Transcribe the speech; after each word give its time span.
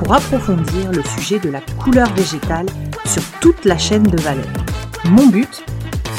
pour 0.00 0.14
approfondir 0.14 0.90
le 0.92 1.02
sujet 1.02 1.38
de 1.38 1.50
la 1.50 1.60
couleur 1.60 2.10
végétale 2.14 2.64
sur 3.04 3.22
toute 3.40 3.66
la 3.66 3.76
chaîne 3.76 4.02
de 4.02 4.16
valeur. 4.22 4.48
Mon 5.04 5.26
but 5.26 5.62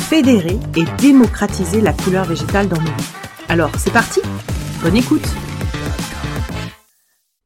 Fédérer 0.08 0.60
et 0.78 0.84
démocratiser 1.02 1.82
la 1.82 1.92
couleur 1.92 2.26
végétale 2.26 2.68
dans 2.70 2.80
nos 2.80 2.92
vies. 2.92 3.14
Alors, 3.50 3.72
c'est 3.78 3.92
parti 3.92 4.22
Bonne 4.84 4.96
écoute 4.96 5.28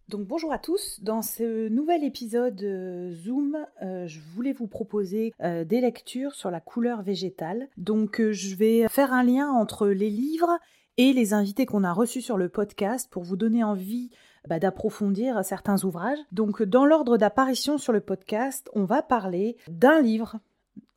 donc 0.08 0.28
bonjour 0.28 0.54
à 0.54 0.60
tous, 0.60 1.00
dans 1.02 1.24
ce 1.24 1.68
nouvel 1.68 2.04
épisode 2.04 2.62
euh, 2.62 3.12
Zoom, 3.12 3.58
euh, 3.82 4.06
je 4.06 4.20
voulais 4.34 4.54
vous 4.54 4.68
proposer 4.68 5.34
euh, 5.42 5.66
des 5.66 5.82
lectures 5.82 6.36
sur 6.36 6.52
la 6.52 6.62
couleur 6.62 7.02
végétale. 7.02 7.68
Donc 7.76 8.22
je 8.22 8.56
vais 8.56 8.88
faire 8.88 9.12
un 9.12 9.24
lien 9.24 9.50
entre 9.50 9.88
les 9.88 10.12
livres 10.12 10.60
et 10.98 11.12
les 11.12 11.34
invités 11.34 11.66
qu'on 11.66 11.84
a 11.84 11.92
reçus 11.92 12.22
sur 12.22 12.38
le 12.38 12.50
podcast 12.50 13.10
pour 13.12 13.24
vous 13.24 13.36
donner 13.36 13.64
envie 13.64 14.12
bah, 14.48 14.60
d'approfondir 14.60 15.44
certains 15.44 15.84
ouvrages. 15.84 16.20
Donc 16.32 16.64
dans 16.64 16.86
l'ordre 16.86 17.18
d'apparition 17.18 17.78
sur 17.78 17.94
le 17.94 18.02
podcast, 18.02 18.70
on 18.74 18.86
va 18.86 19.02
parler 19.02 19.58
d'un 19.68 20.02
livre. 20.02 20.38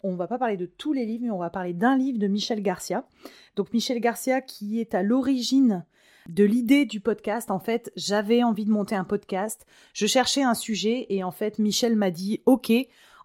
On 0.03 0.15
va 0.15 0.29
pas 0.29 0.39
parler 0.39 0.57
de 0.57 0.67
tous 0.67 0.93
les 0.93 1.05
livres, 1.05 1.25
mais 1.25 1.31
on 1.31 1.39
va 1.39 1.51
parler 1.51 1.73
d'un 1.73 1.97
livre 1.97 2.19
de 2.19 2.27
Michel 2.27 2.63
Garcia. 2.63 3.05
Donc 3.57 3.73
Michel 3.73 4.01
Garcia 4.01 4.41
qui 4.41 4.81
est 4.81 4.95
à 4.95 5.03
l'origine 5.03 5.85
de 6.29 6.45
l'idée 6.45 6.85
du 6.85 7.01
podcast. 7.01 7.51
En 7.51 7.59
fait, 7.59 7.91
j'avais 7.97 8.43
envie 8.43 8.65
de 8.65 8.71
monter 8.71 8.95
un 8.95 9.05
podcast. 9.05 9.67
Je 9.95 10.07
cherchais 10.07 10.43
un 10.43 10.55
sujet 10.55 11.07
et 11.09 11.25
en 11.25 11.31
fait, 11.31 11.59
Michel 11.59 11.97
m'a 11.97 12.11
dit 12.11 12.43
OK, 12.47 12.73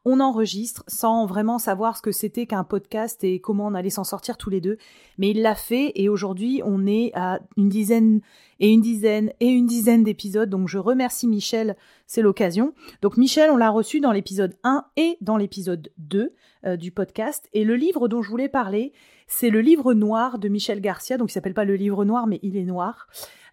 on 0.05 0.19
enregistre 0.19 0.83
sans 0.87 1.25
vraiment 1.25 1.59
savoir 1.59 1.97
ce 1.97 2.01
que 2.01 2.11
c'était 2.11 2.45
qu'un 2.45 2.63
podcast 2.63 3.23
et 3.23 3.39
comment 3.39 3.67
on 3.67 3.73
allait 3.73 3.89
s'en 3.89 4.03
sortir 4.03 4.37
tous 4.37 4.49
les 4.49 4.61
deux. 4.61 4.77
Mais 5.17 5.29
il 5.29 5.41
l'a 5.41 5.55
fait 5.55 5.91
et 5.95 6.09
aujourd'hui 6.09 6.61
on 6.65 6.85
est 6.85 7.11
à 7.13 7.39
une 7.57 7.69
dizaine 7.69 8.21
et 8.59 8.69
une 8.69 8.81
dizaine 8.81 9.31
et 9.39 9.47
une 9.47 9.65
dizaine 9.65 10.03
d'épisodes. 10.03 10.49
Donc 10.49 10.67
je 10.67 10.77
remercie 10.77 11.27
Michel, 11.27 11.75
c'est 12.05 12.21
l'occasion. 12.21 12.73
Donc 13.01 13.17
Michel, 13.17 13.49
on 13.49 13.57
l'a 13.57 13.69
reçu 13.69 13.99
dans 13.99 14.11
l'épisode 14.11 14.55
1 14.63 14.85
et 14.97 15.17
dans 15.21 15.37
l'épisode 15.37 15.89
2 15.97 16.33
euh, 16.65 16.75
du 16.75 16.91
podcast. 16.91 17.47
Et 17.53 17.63
le 17.63 17.75
livre 17.75 18.07
dont 18.07 18.21
je 18.21 18.29
voulais 18.29 18.49
parler, 18.49 18.93
c'est 19.27 19.49
le 19.49 19.61
livre 19.61 19.93
noir 19.93 20.37
de 20.37 20.49
Michel 20.49 20.81
Garcia. 20.81 21.17
Donc 21.17 21.29
il 21.29 21.33
s'appelle 21.33 21.53
pas 21.53 21.65
le 21.65 21.75
livre 21.75 22.05
noir, 22.05 22.27
mais 22.27 22.39
il 22.43 22.57
est 22.57 22.65
noir. 22.65 23.07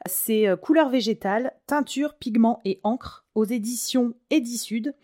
C'est 0.07 0.49
euh, 0.49 0.57
Couleur 0.57 0.89
végétale, 0.89 1.53
teinture, 1.67 2.15
pigment 2.15 2.61
et 2.65 2.81
encre 2.83 3.25
aux 3.35 3.45
éditions 3.45 4.15
Edisud. 4.31 4.95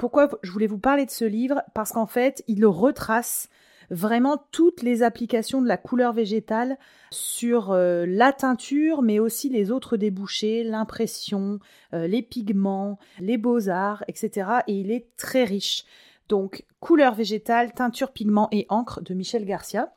Pourquoi 0.00 0.30
je 0.42 0.50
voulais 0.50 0.66
vous 0.66 0.78
parler 0.78 1.04
de 1.04 1.10
ce 1.10 1.26
livre 1.26 1.60
Parce 1.74 1.92
qu'en 1.92 2.06
fait, 2.06 2.42
il 2.48 2.64
retrace 2.64 3.50
vraiment 3.90 4.42
toutes 4.50 4.80
les 4.80 5.02
applications 5.02 5.60
de 5.60 5.68
la 5.68 5.76
couleur 5.76 6.14
végétale 6.14 6.78
sur 7.10 7.72
euh, 7.72 8.06
la 8.06 8.32
teinture, 8.32 9.02
mais 9.02 9.18
aussi 9.18 9.50
les 9.50 9.70
autres 9.70 9.98
débouchés, 9.98 10.64
l'impression, 10.64 11.58
euh, 11.92 12.06
les 12.06 12.22
pigments, 12.22 12.98
les 13.18 13.36
beaux-arts, 13.36 14.02
etc. 14.08 14.48
Et 14.68 14.80
il 14.80 14.90
est 14.90 15.14
très 15.18 15.44
riche. 15.44 15.84
Donc, 16.30 16.64
couleur 16.80 17.14
végétale, 17.14 17.74
teinture, 17.74 18.12
pigment 18.12 18.48
et 18.52 18.64
encre 18.70 19.02
de 19.02 19.12
Michel 19.12 19.44
Garcia. 19.44 19.92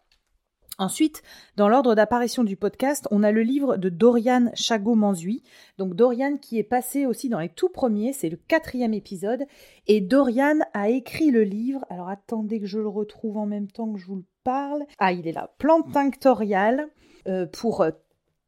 Ensuite, 0.79 1.21
dans 1.55 1.69
l'ordre 1.69 1.93
d'apparition 1.93 2.43
du 2.43 2.55
podcast, 2.55 3.07
on 3.11 3.21
a 3.21 3.31
le 3.31 3.43
livre 3.43 3.77
de 3.77 3.89
Dorian 3.89 4.49
Chagot-Manzui. 4.55 5.43
Donc 5.77 5.93
Dorian 5.93 6.37
qui 6.37 6.57
est 6.57 6.63
passé 6.63 7.05
aussi 7.05 7.29
dans 7.29 7.39
les 7.39 7.49
tout 7.49 7.69
premiers, 7.69 8.11
c'est 8.11 8.29
le 8.29 8.37
quatrième 8.37 8.93
épisode. 8.93 9.45
Et 9.85 10.01
Dorian 10.01 10.59
a 10.73 10.89
écrit 10.89 11.29
le 11.29 11.43
livre, 11.43 11.85
alors 11.89 12.09
attendez 12.09 12.59
que 12.59 12.65
je 12.65 12.79
le 12.79 12.87
retrouve 12.87 13.37
en 13.37 13.45
même 13.45 13.69
temps 13.69 13.93
que 13.93 13.99
je 13.99 14.07
vous 14.07 14.15
le 14.15 14.25
parle. 14.43 14.83
Ah, 14.97 15.11
il 15.11 15.27
est 15.27 15.31
là, 15.31 15.53
Plante 15.59 15.91
tinctoriale 15.91 16.87
euh, 17.27 17.45
pour 17.45 17.81
euh, 17.81 17.91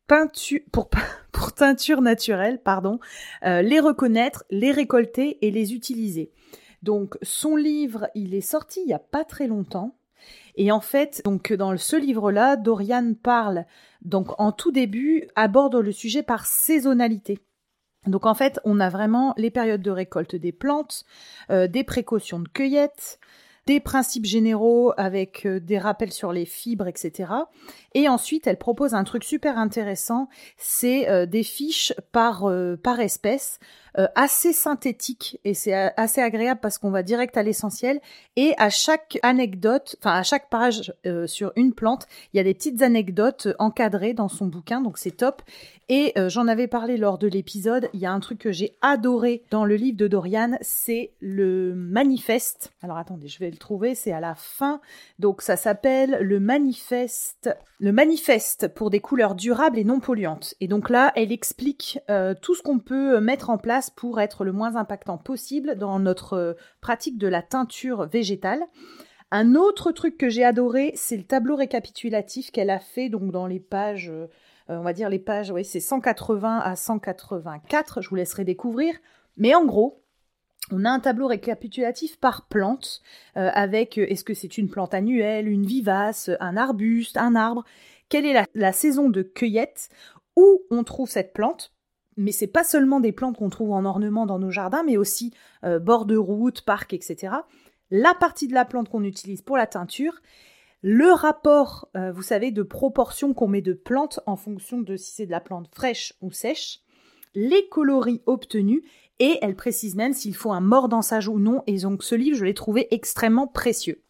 pour 1.31 1.53
teinture 1.53 2.01
naturelle, 2.01 2.59
pardon, 2.61 2.99
euh, 3.43 3.61
les 3.61 3.79
reconnaître, 3.79 4.45
les 4.49 4.71
récolter 4.71 5.45
et 5.45 5.51
les 5.51 5.73
utiliser. 5.73 6.31
Donc 6.81 7.17
son 7.21 7.55
livre, 7.55 8.09
il 8.15 8.33
est 8.33 8.41
sorti 8.41 8.81
il 8.81 8.87
n'y 8.87 8.93
a 8.93 8.99
pas 8.99 9.25
très 9.25 9.47
longtemps. 9.47 9.95
Et 10.55 10.71
en 10.71 10.81
fait, 10.81 11.21
donc 11.25 11.51
dans 11.53 11.75
ce 11.77 11.95
livre-là, 11.95 12.55
Dorian 12.55 13.13
parle, 13.21 13.65
donc 14.01 14.39
en 14.39 14.51
tout 14.51 14.71
début, 14.71 15.27
aborde 15.35 15.75
le 15.75 15.91
sujet 15.91 16.23
par 16.23 16.45
saisonnalité. 16.45 17.39
Donc 18.07 18.25
en 18.25 18.35
fait, 18.35 18.59
on 18.63 18.79
a 18.79 18.89
vraiment 18.89 19.33
les 19.37 19.49
périodes 19.49 19.81
de 19.81 19.91
récolte 19.91 20.35
des 20.35 20.51
plantes, 20.51 21.05
euh, 21.49 21.67
des 21.67 21.83
précautions 21.83 22.39
de 22.39 22.47
cueillette, 22.47 23.19
des 23.65 23.79
principes 23.79 24.25
généraux 24.25 24.93
avec 24.95 25.45
euh, 25.45 25.59
des 25.59 25.79
rappels 25.79 26.13
sur 26.13 26.31
les 26.31 26.45
fibres, 26.45 26.87
etc. 26.87 27.31
Et 27.95 28.07
ensuite, 28.07 28.45
elle 28.45 28.59
propose 28.59 28.93
un 28.93 29.03
truc 29.03 29.23
super 29.23 29.57
intéressant, 29.57 30.29
c'est 30.57 31.09
euh, 31.09 31.25
des 31.25 31.43
fiches 31.43 31.93
par, 32.11 32.47
par 32.83 32.99
espèce 32.99 33.59
euh, 33.97 34.07
assez 34.15 34.51
synthétique 34.51 35.39
et 35.45 35.53
c'est 35.53 35.73
assez 35.73 36.19
agréable 36.19 36.59
parce 36.61 36.77
qu'on 36.77 36.91
va 36.91 37.01
direct 37.01 37.37
à 37.37 37.43
l'essentiel 37.43 38.01
et 38.35 38.53
à 38.57 38.69
chaque 38.69 39.17
anecdote, 39.23 39.95
enfin 40.01 40.17
à 40.17 40.23
chaque 40.23 40.49
page 40.49 40.93
euh, 41.05 41.27
sur 41.27 41.53
une 41.55 41.73
plante, 41.73 42.05
il 42.33 42.37
y 42.37 42.39
a 42.41 42.43
des 42.43 42.53
petites 42.53 42.81
anecdotes 42.81 43.47
encadrées 43.57 44.13
dans 44.13 44.27
son 44.27 44.47
bouquin, 44.47 44.81
donc 44.81 44.97
c'est 44.97 45.15
top. 45.15 45.41
Et 45.87 46.11
euh, 46.17 46.29
j'en 46.29 46.47
avais 46.47 46.67
parlé 46.67 46.97
lors 46.97 47.17
de 47.17 47.27
l'épisode, 47.27 47.89
il 47.93 47.99
y 48.01 48.05
a 48.05 48.11
un 48.11 48.19
truc 48.19 48.39
que 48.39 48.51
j'ai 48.51 48.75
adoré 48.81 49.43
dans 49.49 49.63
le 49.63 49.75
livre 49.75 49.97
de 49.97 50.07
Dorian, 50.07 50.57
c'est 50.59 51.11
le 51.21 51.73
manifeste. 51.75 52.73
Alors 52.81 52.97
attendez, 52.97 53.29
je 53.29 53.39
vais 53.39 53.51
le 53.51 53.57
trouver, 53.57 53.95
c'est 53.95 54.11
à 54.11 54.19
la 54.19 54.35
fin. 54.35 54.81
Donc 55.19 55.41
ça 55.41 55.55
s'appelle 55.55 56.17
le 56.21 56.39
manifeste, 56.41 57.55
le 57.79 57.91
manifeste 57.93 58.67
pour 58.67 58.89
des 58.89 58.99
couleurs 58.99 59.35
durables 59.35 59.77
et 59.77 59.83
non 59.83 59.99
polluantes. 60.01 60.55
Et 60.59 60.67
donc 60.67 60.89
là, 60.89 61.13
elle 61.15 61.31
explique 61.31 61.99
tout 62.41 62.55
ce 62.55 62.63
qu'on 62.63 62.79
peut 62.79 63.19
mettre 63.19 63.49
en 63.49 63.57
place 63.57 63.84
pour 63.89 64.19
être 64.19 64.43
le 64.43 64.51
moins 64.51 64.75
impactant 64.75 65.17
possible 65.17 65.75
dans 65.75 65.99
notre 65.99 66.33
euh, 66.33 66.53
pratique 66.81 67.17
de 67.17 67.27
la 67.27 67.41
teinture 67.41 68.05
végétale. 68.05 68.63
Un 69.31 69.55
autre 69.55 69.91
truc 69.91 70.17
que 70.17 70.29
j'ai 70.29 70.43
adoré, 70.43 70.91
c'est 70.95 71.17
le 71.17 71.23
tableau 71.23 71.55
récapitulatif 71.55 72.51
qu'elle 72.51 72.69
a 72.69 72.79
fait 72.79 73.09
donc 73.09 73.31
dans 73.31 73.47
les 73.47 73.59
pages, 73.59 74.09
euh, 74.09 74.27
on 74.67 74.83
va 74.83 74.93
dire 74.93 75.09
les 75.09 75.19
pages, 75.19 75.51
oui, 75.51 75.65
c'est 75.65 75.79
180 75.79 76.59
à 76.59 76.75
184, 76.75 78.01
je 78.01 78.09
vous 78.09 78.15
laisserai 78.15 78.43
découvrir. 78.45 78.95
Mais 79.37 79.53
en 79.55 79.65
gros, 79.65 80.03
on 80.71 80.85
a 80.85 80.89
un 80.89 80.99
tableau 80.99 81.27
récapitulatif 81.27 82.19
par 82.19 82.47
plante, 82.47 83.01
euh, 83.37 83.49
avec 83.53 83.97
est-ce 83.97 84.23
que 84.23 84.33
c'est 84.33 84.57
une 84.57 84.69
plante 84.69 84.93
annuelle, 84.93 85.47
une 85.47 85.65
vivace, 85.65 86.29
un 86.39 86.55
arbuste, 86.57 87.17
un 87.17 87.35
arbre, 87.35 87.63
quelle 88.09 88.25
est 88.25 88.45
la 88.53 88.71
saison 88.71 89.09
de 89.09 89.23
cueillette, 89.23 89.89
où 90.35 90.61
on 90.69 90.83
trouve 90.83 91.09
cette 91.09 91.33
plante, 91.33 91.74
mais 92.17 92.31
c'est 92.31 92.47
pas 92.47 92.63
seulement 92.63 92.99
des 92.99 93.11
plantes 93.11 93.37
qu'on 93.37 93.49
trouve 93.49 93.71
en 93.71 93.85
ornement 93.85 94.25
dans 94.25 94.39
nos 94.39 94.51
jardins, 94.51 94.83
mais 94.83 94.97
aussi 94.97 95.33
euh, 95.63 95.79
bords 95.79 96.05
de 96.05 96.17
route, 96.17 96.61
parcs, 96.61 96.93
etc. 96.93 97.33
La 97.91 98.13
partie 98.13 98.47
de 98.47 98.53
la 98.53 98.65
plante 98.65 98.89
qu'on 98.89 99.03
utilise 99.03 99.41
pour 99.41 99.57
la 99.57 99.67
teinture, 99.67 100.21
le 100.81 101.11
rapport, 101.11 101.89
euh, 101.97 102.11
vous 102.11 102.21
savez, 102.21 102.51
de 102.51 102.63
proportion 102.63 103.33
qu'on 103.33 103.47
met 103.47 103.61
de 103.61 103.73
plantes 103.73 104.19
en 104.25 104.35
fonction 104.35 104.81
de 104.81 104.95
si 104.95 105.11
c'est 105.11 105.25
de 105.25 105.31
la 105.31 105.41
plante 105.41 105.67
fraîche 105.73 106.13
ou 106.21 106.31
sèche, 106.31 106.81
les 107.33 107.67
coloris 107.69 108.21
obtenus, 108.25 108.83
et 109.19 109.37
elle 109.41 109.55
précise 109.55 109.95
même 109.95 110.13
s'il 110.13 110.35
faut 110.35 110.51
un 110.51 110.61
mordançage 110.61 111.27
ou 111.27 111.39
non, 111.39 111.63
et 111.67 111.77
donc 111.79 112.03
ce 112.03 112.15
livre, 112.15 112.37
je 112.37 112.45
l'ai 112.45 112.53
trouvé 112.53 112.87
extrêmement 112.93 113.47
précieux. 113.47 114.01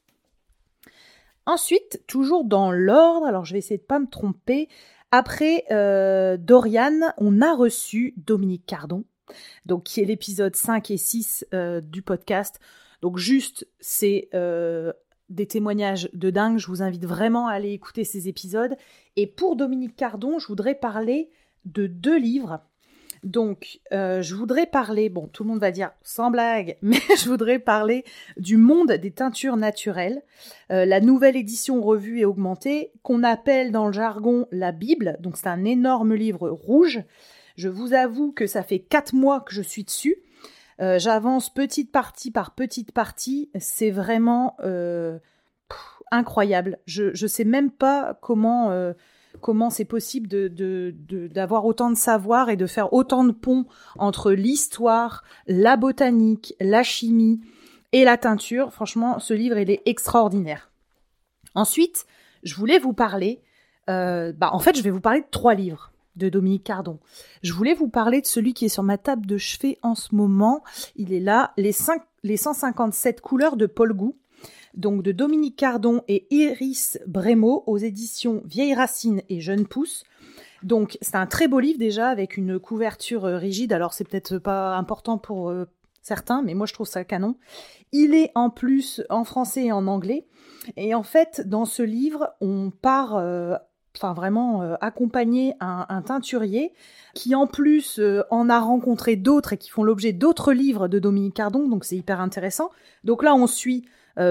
Ensuite, 1.45 2.01
toujours 2.07 2.43
dans 2.43 2.71
l'ordre, 2.71 3.27
alors 3.27 3.45
je 3.45 3.53
vais 3.53 3.59
essayer 3.59 3.77
de 3.77 3.83
pas 3.83 3.99
me 3.99 4.07
tromper, 4.07 4.67
après 5.15 5.63
euh, 5.71 6.35
Dorian, 6.35 7.13
on 7.17 7.41
a 7.41 7.55
reçu 7.55 8.13
Dominique 8.17 8.65
Cardon, 8.65 9.05
donc 9.65 9.83
qui 9.83 10.01
est 10.01 10.05
l'épisode 10.05 10.57
5 10.57 10.91
et 10.91 10.97
6 10.97 11.45
euh, 11.53 11.79
du 11.79 12.01
podcast. 12.01 12.59
Donc 13.01 13.17
juste, 13.17 13.65
c'est 13.79 14.27
euh, 14.33 14.91
des 15.29 15.47
témoignages 15.47 16.09
de 16.11 16.29
dingue. 16.31 16.57
Je 16.57 16.67
vous 16.67 16.81
invite 16.81 17.05
vraiment 17.05 17.47
à 17.47 17.53
aller 17.53 17.71
écouter 17.71 18.03
ces 18.03 18.27
épisodes. 18.27 18.75
Et 19.15 19.25
pour 19.25 19.55
Dominique 19.55 19.95
Cardon, 19.95 20.37
je 20.37 20.47
voudrais 20.47 20.75
parler 20.75 21.29
de 21.63 21.87
deux 21.87 22.17
livres 22.19 22.59
donc, 23.25 23.79
euh, 23.91 24.21
je 24.21 24.35
voudrais 24.35 24.67
parler, 24.67 25.09
bon, 25.09 25.27
tout 25.27 25.43
le 25.43 25.49
monde 25.49 25.59
va 25.59 25.71
dire 25.71 25.91
sans 26.03 26.29
blague, 26.29 26.77
mais 26.83 27.01
je 27.17 27.27
voudrais 27.27 27.57
parler 27.57 28.05
du 28.37 28.55
monde 28.55 28.91
des 28.91 29.09
teintures 29.09 29.57
naturelles, 29.57 30.21
euh, 30.71 30.85
la 30.85 31.01
nouvelle 31.01 31.35
édition 31.35 31.81
revue 31.81 32.19
et 32.19 32.25
augmentée, 32.25 32.91
qu'on 33.01 33.23
appelle 33.23 33.71
dans 33.71 33.87
le 33.87 33.93
jargon 33.93 34.47
la 34.51 34.71
Bible. 34.71 35.17
Donc, 35.19 35.37
c'est 35.37 35.47
un 35.47 35.65
énorme 35.65 36.13
livre 36.13 36.49
rouge. 36.49 37.03
Je 37.57 37.67
vous 37.67 37.93
avoue 37.93 38.31
que 38.31 38.45
ça 38.45 38.61
fait 38.61 38.79
quatre 38.79 39.15
mois 39.15 39.41
que 39.41 39.55
je 39.55 39.63
suis 39.63 39.83
dessus. 39.83 40.17
Euh, 40.79 40.99
j'avance 40.99 41.51
petite 41.51 41.91
partie 41.91 42.29
par 42.29 42.53
petite 42.53 42.91
partie. 42.91 43.49
C'est 43.59 43.91
vraiment 43.91 44.55
incroyable. 46.11 46.77
Je 46.85 47.05
ne 47.05 47.27
sais 47.27 47.43
même 47.43 47.71
pas 47.71 48.19
comment 48.21 48.93
comment 49.41 49.69
c'est 49.69 49.85
possible 49.85 50.27
d'avoir 50.27 51.63
de, 51.63 51.67
autant 51.67 51.89
de 51.89 51.95
savoir 51.95 52.49
et 52.49 52.55
de 52.55 52.67
faire 52.67 52.93
autant 52.93 53.23
de 53.23 53.31
ponts 53.31 53.65
entre 53.97 54.31
l'histoire, 54.31 55.23
la 55.47 55.77
botanique, 55.77 56.55
la 56.59 56.83
chimie 56.83 57.41
et 57.91 58.03
la 58.03 58.17
teinture. 58.17 58.73
Franchement, 58.73 59.19
ce 59.19 59.33
livre, 59.33 59.57
il 59.57 59.69
est 59.69 59.81
extraordinaire. 59.85 60.71
Ensuite, 61.53 62.05
je 62.43 62.55
voulais 62.55 62.79
vous 62.79 62.93
parler, 62.93 63.41
bah, 63.87 64.49
en 64.51 64.59
fait, 64.59 64.77
je 64.77 64.83
vais 64.83 64.89
vous 64.89 65.01
parler 65.01 65.21
de 65.21 65.27
trois 65.31 65.53
livres 65.53 65.91
de 66.15 66.29
Dominique 66.29 66.63
Cardon. 66.63 66.99
Je 67.43 67.53
voulais 67.53 67.73
vous 67.73 67.89
parler 67.89 68.21
de 68.21 68.25
celui 68.25 68.53
qui 68.53 68.65
est 68.65 68.69
sur 68.69 68.83
ma 68.83 68.97
table 68.97 69.25
de 69.25 69.37
chevet 69.37 69.77
en 69.81 69.95
ce 69.95 70.15
moment. 70.15 70.63
Il 70.95 71.13
est 71.13 71.19
là, 71.19 71.53
les, 71.57 71.71
5, 71.71 72.01
les 72.23 72.37
157 72.37 73.21
couleurs 73.21 73.57
de 73.57 73.65
Paul 73.65 73.93
Gou. 73.93 74.15
Donc 74.75 75.03
de 75.03 75.11
Dominique 75.11 75.55
Cardon 75.55 76.01
et 76.07 76.27
Iris 76.31 76.99
Brémaud 77.07 77.63
aux 77.65 77.77
éditions 77.77 78.41
Vieille 78.45 78.73
Racine 78.73 79.21
et 79.29 79.39
Jeune 79.39 79.65
Pousse. 79.65 80.03
Donc 80.63 80.97
c'est 81.01 81.15
un 81.15 81.27
très 81.27 81.47
beau 81.47 81.59
livre 81.59 81.77
déjà 81.77 82.09
avec 82.09 82.37
une 82.37 82.59
couverture 82.59 83.25
euh, 83.25 83.37
rigide. 83.37 83.71
Alors 83.71 83.93
c'est 83.93 84.03
peut-être 84.03 84.37
pas 84.37 84.75
important 84.75 85.17
pour 85.17 85.49
euh, 85.49 85.65
certains, 86.01 86.41
mais 86.41 86.55
moi 86.55 86.65
je 86.65 86.73
trouve 86.73 86.87
ça 86.87 87.03
canon. 87.03 87.35
Il 87.91 88.15
est 88.15 88.31
en 88.35 88.49
plus 88.49 89.03
en 89.09 89.23
français 89.23 89.65
et 89.65 89.71
en 89.71 89.87
anglais. 89.87 90.25
Et 90.75 90.95
en 90.95 91.03
fait, 91.03 91.47
dans 91.47 91.65
ce 91.65 91.83
livre, 91.83 92.31
on 92.41 92.71
part 92.71 93.15
euh, 93.15 93.55
vraiment 94.01 94.75
accompagner 94.81 95.53
un, 95.61 96.01
teinturier 96.01 96.73
qui 97.13 97.33
en 97.33 97.47
plus 97.47 98.01
en 98.29 98.49
a 98.49 98.59
rencontré 98.59 99.15
d'autres 99.15 99.53
et 99.53 99.57
qui 99.57 99.69
font 99.69 99.83
l'objet 99.83 100.11
d'autres 100.11 100.51
livres 100.51 100.89
de 100.89 100.99
Dominique 100.99 101.35
Cardon, 101.35 101.69
donc 101.69 101.85
c'est 101.85 101.95
hyper 101.95 102.19
intéressant. 102.19 102.71
Donc 103.05 103.23
là 103.23 103.33
on 103.35 103.47
suit 103.47 103.85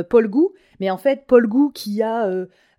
Paul 0.08 0.28
Gou, 0.28 0.54
mais 0.80 0.90
en 0.90 0.96
fait 0.96 1.24
Paul 1.26 1.46
Gou 1.46 1.70
qui 1.70 2.02
a 2.02 2.28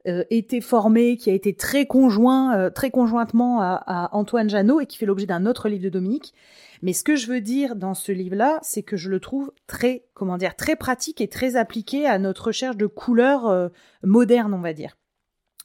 été 0.05 0.61
formé, 0.61 1.17
qui 1.17 1.29
a 1.29 1.33
été 1.33 1.55
très 1.55 1.85
conjoint, 1.85 2.69
très 2.71 2.91
conjointement 2.91 3.61
à, 3.61 3.83
à, 3.85 4.15
Antoine 4.15 4.49
Janot 4.49 4.79
et 4.79 4.85
qui 4.85 4.97
fait 4.97 5.05
l'objet 5.05 5.25
d'un 5.25 5.45
autre 5.45 5.69
livre 5.69 5.83
de 5.83 5.89
Dominique. 5.89 6.33
Mais 6.81 6.93
ce 6.93 7.03
que 7.03 7.15
je 7.15 7.27
veux 7.27 7.41
dire 7.41 7.75
dans 7.75 7.93
ce 7.93 8.11
livre-là, 8.11 8.59
c'est 8.61 8.83
que 8.83 8.97
je 8.97 9.09
le 9.09 9.19
trouve 9.19 9.51
très, 9.67 10.05
comment 10.13 10.37
dire, 10.37 10.55
très 10.55 10.75
pratique 10.75 11.21
et 11.21 11.27
très 11.27 11.55
appliqué 11.55 12.05
à 12.05 12.19
notre 12.19 12.47
recherche 12.47 12.77
de 12.77 12.85
couleurs 12.85 13.71
modernes, 14.03 14.53
on 14.53 14.61
va 14.61 14.73
dire. 14.73 14.95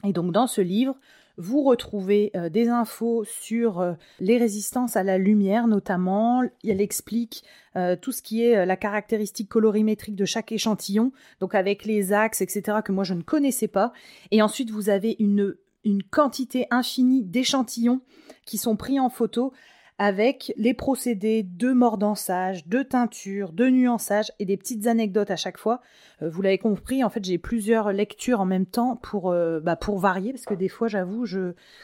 Et 0.05 0.13
donc 0.13 0.33
dans 0.33 0.47
ce 0.47 0.61
livre, 0.61 0.97
vous 1.41 1.63
retrouvez 1.63 2.31
euh, 2.37 2.49
des 2.51 2.69
infos 2.69 3.25
sur 3.25 3.81
euh, 3.81 3.95
les 4.21 4.37
résistances 4.37 4.97
à 4.97 5.03
la 5.03 5.19
lumière 5.19 5.67
notamment. 5.67 6.43
Elle 6.63 6.81
explique 6.81 7.43
euh, 7.77 7.97
tout 7.97 8.13
ce 8.13 8.21
qui 8.23 8.45
est 8.45 8.67
la 8.67 8.77
caractéristique 8.77 9.49
colorimétrique 9.49 10.17
de 10.17 10.25
chaque 10.25 10.53
échantillon, 10.53 11.13
donc 11.41 11.55
avec 11.55 11.85
les 11.85 12.13
axes, 12.13 12.43
etc., 12.43 12.79
que 12.85 12.93
moi 12.93 13.05
je 13.05 13.15
ne 13.15 13.23
connaissais 13.23 13.69
pas. 13.69 13.93
Et 14.31 14.43
ensuite, 14.43 14.71
vous 14.71 14.91
avez 14.91 15.17
une, 15.19 15.55
une 15.85 16.03
quantité 16.03 16.67
infinie 16.71 17.23
d'échantillons 17.23 18.03
qui 18.45 18.59
sont 18.59 18.77
pris 18.77 19.01
en 19.01 19.09
photo 19.09 19.53
avec 20.01 20.55
les 20.57 20.73
procédés 20.73 21.43
de 21.43 21.75
mordançage, 21.75 22.67
de 22.67 22.83
teinture, 22.83 23.53
de 23.53 23.69
nuançage 23.69 24.33
et 24.39 24.47
des 24.47 24.57
petites 24.57 24.87
anecdotes 24.87 25.31
à 25.31 25.37
chaque 25.37 25.59
fois. 25.59 25.83
Euh, 26.23 26.31
vous 26.31 26.41
l'avez 26.41 26.57
compris, 26.57 27.05
en 27.05 27.11
fait, 27.11 27.23
j'ai 27.23 27.37
plusieurs 27.37 27.93
lectures 27.93 28.41
en 28.41 28.47
même 28.47 28.65
temps 28.65 28.97
pour, 28.97 29.31
euh, 29.31 29.61
bah, 29.61 29.79
varier, 29.89 30.33
parce 30.33 30.47
que 30.47 30.55
des 30.55 30.71
fois, 30.71 30.89
j'avoue, 30.89 31.27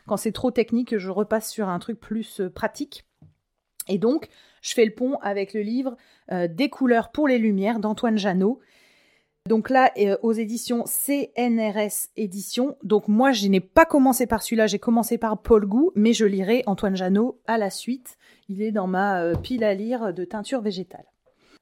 quand 0.06 0.16
c'est 0.16 0.32
trop 0.32 0.50
technique, 0.50 0.96
je 0.96 1.10
repasse 1.10 1.50
sur 1.50 1.68
un 1.68 1.78
truc 1.78 2.00
plus 2.00 2.40
euh, 2.40 2.48
pratique. 2.48 3.04
Et 3.86 3.98
donc, 3.98 4.28
je 4.62 4.72
fais 4.72 4.86
le 4.86 4.94
pont 4.94 5.18
avec 5.20 5.52
le 5.52 5.60
livre 5.60 5.96
Des 6.30 6.70
couleurs 6.70 7.12
pour 7.12 7.28
les 7.28 7.38
lumières 7.38 7.78
d'Antoine 7.78 8.18
Janot, 8.18 8.60
donc 9.46 9.70
là, 9.70 9.92
euh, 9.98 10.16
aux 10.22 10.32
éditions 10.32 10.84
CNRS 10.86 12.08
Éditions. 12.16 12.76
Donc 12.82 13.08
moi, 13.08 13.32
je 13.32 13.46
n'ai 13.46 13.60
pas 13.60 13.84
commencé 13.84 14.26
par 14.26 14.42
celui-là, 14.42 14.66
j'ai 14.66 14.78
commencé 14.78 15.18
par 15.18 15.40
Paul 15.40 15.66
Gou, 15.66 15.92
mais 15.94 16.12
je 16.12 16.24
lirai 16.24 16.62
Antoine 16.66 16.96
Janot 16.96 17.40
à 17.46 17.58
la 17.58 17.70
suite. 17.70 18.16
Il 18.48 18.62
est 18.62 18.72
dans 18.72 18.86
ma 18.86 19.22
euh, 19.22 19.34
pile 19.34 19.64
à 19.64 19.74
lire 19.74 20.12
de 20.12 20.24
teinture 20.24 20.60
végétale. 20.60 21.04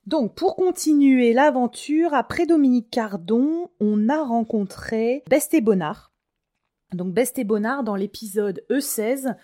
Donc 0.07 0.35
pour 0.35 0.57
continuer 0.57 1.33
l'aventure, 1.33 2.13
après 2.13 2.47
Dominique 2.47 2.91
Cardon, 2.91 3.71
on 3.81 4.09
a 4.09 4.23
rencontré 4.23 5.23
Beste 5.31 5.63
Bonnard. 5.63 6.13
Donc 6.93 7.13
Beste 7.13 7.45
Bonnard 7.45 7.85
dans 7.85 7.97
l'épisode 7.97 8.63
E16 8.71 9.35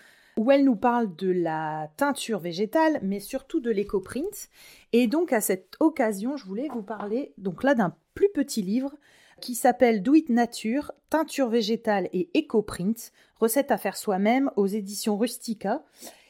où 0.41 0.49
elle 0.49 0.63
nous 0.63 0.75
parle 0.75 1.15
de 1.17 1.29
la 1.29 1.91
teinture 1.97 2.39
végétale, 2.39 2.97
mais 3.03 3.19
surtout 3.19 3.59
de 3.59 3.69
l'éco-print. 3.69 4.49
Et 4.91 5.05
donc 5.05 5.33
à 5.33 5.39
cette 5.39 5.75
occasion, 5.79 6.35
je 6.35 6.47
voulais 6.47 6.67
vous 6.73 6.81
parler 6.81 7.31
donc 7.37 7.61
là 7.61 7.75
d'un 7.75 7.95
plus 8.15 8.29
petit 8.33 8.63
livre 8.63 8.91
qui 9.39 9.53
s'appelle 9.53 10.01
Do 10.01 10.15
It 10.15 10.29
Nature, 10.29 10.93
teinture 11.11 11.47
végétale 11.47 12.09
et 12.11 12.31
éco-print, 12.33 13.11
recette 13.39 13.69
à 13.69 13.77
faire 13.77 13.95
soi-même 13.95 14.49
aux 14.55 14.65
éditions 14.65 15.15
Rustica. 15.15 15.83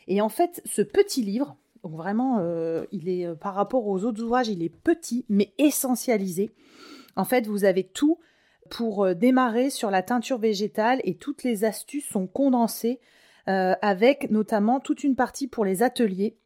Et 0.09 0.19
en 0.19 0.27
fait, 0.27 0.61
ce 0.65 0.81
petit 0.81 1.21
livre, 1.21 1.55
donc 1.85 1.93
vraiment, 1.93 2.39
euh, 2.39 2.83
il 2.91 3.07
est 3.07 3.25
euh, 3.25 3.33
par 3.33 3.55
rapport 3.55 3.87
aux 3.87 4.03
autres 4.03 4.21
ouvrages, 4.21 4.49
il 4.49 4.61
est 4.61 4.75
petit 4.75 5.23
mais 5.29 5.53
essentialisé. 5.57 6.51
En 7.15 7.23
fait, 7.23 7.47
vous 7.47 7.63
avez 7.63 7.85
tout 7.85 8.19
pour 8.69 9.05
euh, 9.05 9.13
démarrer 9.13 9.69
sur 9.69 9.89
la 9.89 10.03
teinture 10.03 10.37
végétale 10.37 10.99
et 11.05 11.15
toutes 11.15 11.43
les 11.43 11.63
astuces 11.63 12.09
sont 12.09 12.27
condensées 12.27 12.99
avec 13.47 14.29
notamment 14.29 14.79
toute 14.79 15.03
une 15.03 15.15
partie 15.15 15.47
pour 15.47 15.65
les 15.65 15.83
ateliers. 15.83 16.37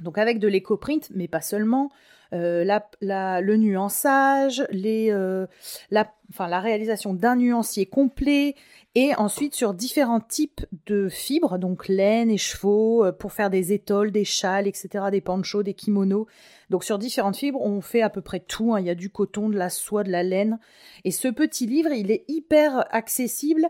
Donc 0.00 0.18
avec 0.18 0.38
de 0.38 0.48
l'éco-print, 0.48 1.10
mais 1.14 1.28
pas 1.28 1.40
seulement. 1.40 1.90
Euh, 2.32 2.64
le 3.00 3.56
nuançage, 3.56 4.64
euh, 4.72 5.46
la, 5.90 6.60
réalisation 6.60 7.12
d'un 7.12 7.36
nuancier 7.36 7.86
complet, 7.86 8.54
et 8.94 9.14
ensuite 9.16 9.54
sur 9.54 9.74
différents 9.74 10.20
types 10.20 10.64
de 10.86 11.08
fibres, 11.08 11.58
donc 11.58 11.88
laine 11.88 12.30
et 12.30 12.38
chevaux, 12.38 13.04
euh, 13.04 13.12
pour 13.12 13.32
faire 13.32 13.50
des 13.50 13.72
étoles, 13.72 14.12
des 14.12 14.24
châles, 14.24 14.68
etc., 14.68 15.06
des 15.10 15.20
panchos, 15.20 15.62
des 15.62 15.74
kimonos. 15.74 16.26
Donc 16.70 16.84
sur 16.84 16.98
différentes 16.98 17.36
fibres, 17.36 17.60
on 17.60 17.80
fait 17.80 18.02
à 18.02 18.10
peu 18.10 18.20
près 18.20 18.40
tout. 18.40 18.74
Hein. 18.74 18.80
Il 18.80 18.86
y 18.86 18.90
a 18.90 18.94
du 18.94 19.10
coton, 19.10 19.48
de 19.48 19.56
la 19.56 19.68
soie, 19.70 20.04
de 20.04 20.10
la 20.10 20.22
laine. 20.22 20.60
Et 21.04 21.10
ce 21.10 21.28
petit 21.28 21.66
livre, 21.66 21.90
il 21.90 22.12
est 22.12 22.24
hyper 22.28 22.84
accessible. 22.94 23.68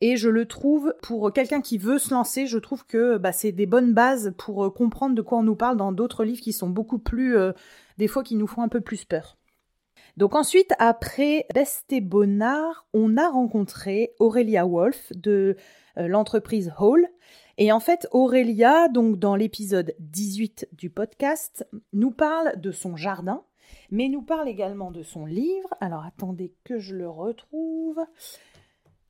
Et 0.00 0.16
je 0.16 0.28
le 0.28 0.46
trouve, 0.46 0.94
pour 1.02 1.32
quelqu'un 1.32 1.62
qui 1.62 1.78
veut 1.78 1.98
se 1.98 2.12
lancer, 2.12 2.46
je 2.46 2.58
trouve 2.58 2.84
que 2.84 3.16
bah, 3.16 3.32
c'est 3.32 3.52
des 3.52 3.66
bonnes 3.66 3.94
bases 3.94 4.34
pour 4.36 4.72
comprendre 4.74 5.14
de 5.14 5.22
quoi 5.22 5.38
on 5.38 5.42
nous 5.42 5.56
parle 5.56 5.76
dans 5.76 5.92
d'autres 5.92 6.24
livres 6.24 6.42
qui 6.42 6.52
sont 6.52 6.68
beaucoup 6.68 6.98
plus 6.98 7.36
des 7.96 8.08
fois 8.08 8.22
qui 8.22 8.36
nous 8.36 8.46
font 8.46 8.62
un 8.62 8.68
peu 8.68 8.82
plus 8.82 9.04
peur. 9.06 9.36
Donc 10.16 10.34
ensuite, 10.34 10.72
après 10.78 11.46
Beste 11.54 11.94
Bonnard, 12.00 12.86
on 12.94 13.18
a 13.18 13.28
rencontré 13.28 14.14
Aurélia 14.18 14.64
Wolf 14.64 15.12
de 15.14 15.56
euh, 15.98 16.08
l'entreprise 16.08 16.72
Hall. 16.78 17.06
Et 17.58 17.70
en 17.70 17.80
fait, 17.80 18.08
Aurélia, 18.12 18.88
donc 18.88 19.18
dans 19.18 19.36
l'épisode 19.36 19.94
18 19.98 20.68
du 20.72 20.88
podcast, 20.88 21.66
nous 21.92 22.10
parle 22.10 22.58
de 22.58 22.70
son 22.70 22.96
jardin, 22.96 23.44
mais 23.90 24.08
nous 24.08 24.22
parle 24.22 24.48
également 24.48 24.90
de 24.90 25.02
son 25.02 25.26
livre. 25.26 25.68
Alors 25.80 26.04
attendez 26.04 26.54
que 26.64 26.78
je 26.78 26.94
le 26.94 27.10
retrouve. 27.10 28.00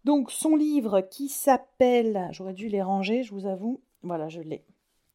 Donc 0.07 0.31
son 0.31 0.55
livre 0.55 1.01
qui 1.01 1.29
s'appelle, 1.29 2.29
j'aurais 2.31 2.53
dû 2.53 2.69
les 2.69 2.81
ranger, 2.81 3.25
je 3.25 3.35
vous 3.35 3.45
avoue, 3.45 3.81
voilà, 4.05 4.29
je 4.29 4.41
l'ai. 4.41 4.65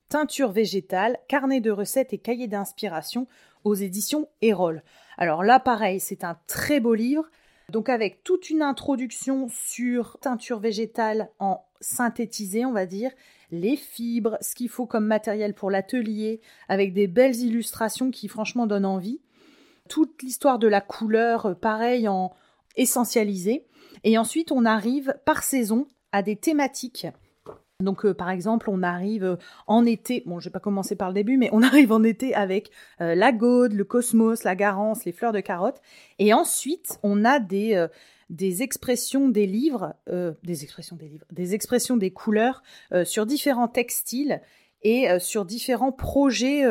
Teinture 0.09 0.51
végétale, 0.51 1.17
carnet 1.29 1.61
de 1.61 1.71
recettes 1.71 2.11
et 2.11 2.17
cahier 2.17 2.49
d'inspiration 2.49 3.25
aux 3.63 3.73
éditions 3.73 4.27
Erol. 4.41 4.83
Alors 5.17 5.45
là, 5.45 5.61
pareil, 5.61 6.01
c'est 6.01 6.25
un 6.25 6.37
très 6.45 6.81
beau 6.81 6.93
livre. 6.93 7.23
Donc 7.69 7.87
avec 7.87 8.25
toute 8.25 8.49
une 8.49 8.61
introduction 8.61 9.47
sur 9.47 10.17
teinture 10.19 10.59
végétale 10.59 11.29
en 11.39 11.63
synthétisé, 11.79 12.65
on 12.65 12.73
va 12.73 12.85
dire, 12.85 13.11
les 13.49 13.77
fibres, 13.77 14.37
ce 14.41 14.55
qu'il 14.55 14.67
faut 14.67 14.87
comme 14.87 15.05
matériel 15.05 15.53
pour 15.53 15.71
l'atelier, 15.71 16.41
avec 16.67 16.93
des 16.93 17.07
belles 17.07 17.37
illustrations 17.37 18.11
qui 18.11 18.27
franchement 18.27 18.67
donnent 18.67 18.85
envie. 18.85 19.21
Toute 19.87 20.21
l'histoire 20.21 20.59
de 20.59 20.67
la 20.67 20.81
couleur, 20.81 21.57
pareil, 21.61 22.09
en 22.09 22.33
essentialisé. 22.75 23.65
Et 24.03 24.17
ensuite, 24.17 24.51
on 24.51 24.65
arrive 24.65 25.15
par 25.25 25.43
saison 25.43 25.87
à 26.11 26.21
des 26.21 26.35
thématiques 26.35 27.07
donc, 27.81 28.05
euh, 28.05 28.13
par 28.13 28.29
exemple, 28.29 28.69
on 28.69 28.83
arrive 28.83 29.23
euh, 29.23 29.35
en 29.67 29.85
été, 29.85 30.23
bon, 30.25 30.39
je 30.39 30.45
vais 30.45 30.53
pas 30.53 30.59
commencer 30.59 30.95
par 30.95 31.09
le 31.09 31.15
début, 31.15 31.37
mais 31.37 31.49
on 31.51 31.61
arrive 31.63 31.91
en 31.91 32.03
été 32.03 32.33
avec 32.33 32.71
euh, 33.01 33.15
la 33.15 33.31
gaude, 33.31 33.73
le 33.73 33.83
cosmos, 33.83 34.43
la 34.43 34.55
garance, 34.55 35.05
les 35.05 35.11
fleurs 35.11 35.33
de 35.33 35.39
carotte. 35.39 35.81
Et 36.19 36.33
ensuite, 36.33 36.99
on 37.03 37.25
a 37.25 37.39
des, 37.39 37.87
des 38.29 38.63
expressions 38.63 39.29
des 39.29 39.47
livres, 39.47 39.95
des 40.43 40.63
expressions 40.63 40.95
des 40.95 41.07
livres, 41.07 41.25
des 41.31 41.53
expressions 41.53 41.97
des 41.97 42.11
couleurs 42.11 42.61
sur 43.03 43.25
différents 43.25 43.67
textiles 43.67 44.41
et 44.83 45.07
sur 45.19 45.45
différents 45.45 45.91
projets 45.91 46.63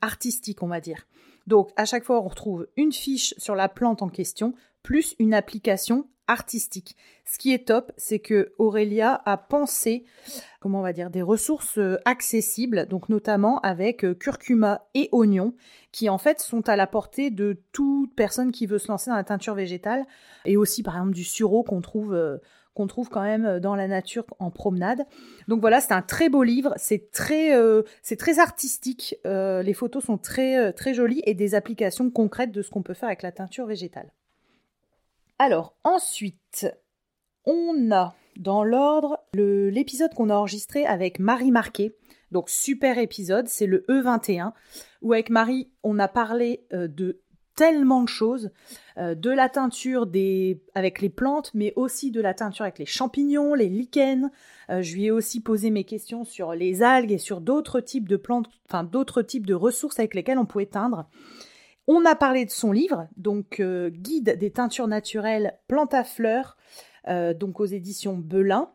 artistiques, 0.00 0.62
on 0.62 0.68
va 0.68 0.80
dire. 0.80 1.06
Donc, 1.46 1.70
à 1.76 1.84
chaque 1.84 2.04
fois, 2.04 2.20
on 2.20 2.28
retrouve 2.28 2.66
une 2.76 2.92
fiche 2.92 3.34
sur 3.38 3.54
la 3.54 3.68
plante 3.68 4.02
en 4.02 4.08
question, 4.08 4.54
plus 4.82 5.14
une 5.18 5.34
application 5.34 6.08
artistique. 6.28 6.96
Ce 7.24 7.38
qui 7.38 7.52
est 7.52 7.66
top, 7.66 7.90
c'est 7.96 8.20
que 8.20 8.52
Aurélia 8.58 9.20
a 9.24 9.36
pensé, 9.36 10.04
comment 10.60 10.80
on 10.80 10.82
va 10.82 10.92
dire, 10.92 11.10
des 11.10 11.22
ressources 11.22 11.78
euh, 11.78 11.98
accessibles, 12.04 12.86
donc 12.86 13.08
notamment 13.08 13.58
avec 13.60 14.04
euh, 14.04 14.14
curcuma 14.14 14.86
et 14.94 15.08
oignon, 15.12 15.54
qui 15.90 16.08
en 16.08 16.18
fait 16.18 16.40
sont 16.40 16.68
à 16.68 16.76
la 16.76 16.86
portée 16.86 17.30
de 17.30 17.60
toute 17.72 18.14
personne 18.14 18.52
qui 18.52 18.66
veut 18.66 18.78
se 18.78 18.88
lancer 18.88 19.10
dans 19.10 19.16
la 19.16 19.24
teinture 19.24 19.54
végétale, 19.54 20.06
et 20.44 20.56
aussi 20.56 20.82
par 20.82 20.94
exemple 20.94 21.14
du 21.14 21.24
sureau 21.24 21.64
qu'on 21.64 21.80
trouve 21.80 22.14
euh, 22.14 22.38
qu'on 22.74 22.86
trouve 22.86 23.08
quand 23.08 23.22
même 23.22 23.58
dans 23.58 23.74
la 23.74 23.88
nature 23.88 24.24
en 24.38 24.52
promenade. 24.52 25.04
Donc 25.48 25.60
voilà, 25.60 25.80
c'est 25.80 25.92
un 25.92 26.02
très 26.02 26.28
beau 26.28 26.44
livre, 26.44 26.74
c'est 26.76 27.10
très, 27.10 27.50
c'est 28.02 28.14
très 28.14 28.38
artistique, 28.38 29.16
les 29.24 29.74
photos 29.74 30.04
sont 30.04 30.16
très, 30.16 30.72
très 30.74 30.94
jolies 30.94 31.20
et 31.26 31.34
des 31.34 31.56
applications 31.56 32.08
concrètes 32.08 32.52
de 32.52 32.62
ce 32.62 32.70
qu'on 32.70 32.84
peut 32.84 32.94
faire 32.94 33.08
avec 33.08 33.22
la 33.22 33.32
teinture 33.32 33.66
végétale. 33.66 34.12
Alors 35.38 35.76
ensuite, 35.84 36.66
on 37.44 37.92
a 37.92 38.14
dans 38.36 38.64
l'ordre 38.64 39.18
l'épisode 39.34 40.14
qu'on 40.14 40.30
a 40.30 40.34
enregistré 40.34 40.84
avec 40.84 41.18
Marie 41.18 41.52
Marquet. 41.52 41.94
Donc 42.30 42.50
super 42.50 42.98
épisode, 42.98 43.48
c'est 43.48 43.66
le 43.66 43.84
E21 43.88 44.52
où 45.02 45.12
avec 45.12 45.30
Marie, 45.30 45.70
on 45.82 45.98
a 45.98 46.08
parlé 46.08 46.66
euh, 46.72 46.88
de 46.88 47.20
tellement 47.58 48.02
de 48.02 48.08
choses, 48.08 48.50
euh, 48.98 49.16
de 49.16 49.30
la 49.30 49.48
teinture 49.48 50.06
avec 50.74 51.00
les 51.00 51.08
plantes, 51.08 51.50
mais 51.54 51.72
aussi 51.74 52.12
de 52.12 52.20
la 52.20 52.32
teinture 52.32 52.62
avec 52.62 52.78
les 52.78 52.86
champignons, 52.86 53.54
les 53.54 53.68
lichens. 53.68 54.30
Euh, 54.70 54.80
je 54.80 54.94
lui 54.94 55.06
ai 55.06 55.10
aussi 55.10 55.40
posé 55.40 55.70
mes 55.70 55.82
questions 55.82 56.24
sur 56.24 56.52
les 56.54 56.82
algues 56.82 57.10
et 57.10 57.18
sur 57.18 57.40
d'autres 57.40 57.80
types 57.80 58.08
de 58.08 58.16
plantes, 58.16 58.48
enfin 58.68 58.84
d'autres 58.84 59.22
types 59.22 59.46
de 59.46 59.54
ressources 59.54 59.98
avec 59.98 60.14
lesquelles 60.14 60.38
on 60.38 60.46
pouvait 60.46 60.66
teindre. 60.66 61.08
On 61.90 62.04
a 62.04 62.14
parlé 62.14 62.44
de 62.44 62.50
son 62.50 62.70
livre, 62.70 63.08
donc 63.16 63.60
euh, 63.60 63.88
Guide 63.88 64.36
des 64.38 64.50
teintures 64.50 64.88
naturelles, 64.88 65.58
plantes 65.68 65.94
à 65.94 66.04
fleurs, 66.04 66.58
euh, 67.08 67.32
donc 67.32 67.60
aux 67.60 67.64
éditions 67.64 68.14
Belin. 68.14 68.70